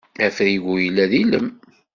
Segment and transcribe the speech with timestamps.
[0.25, 1.47] Afrigu yella d ilem.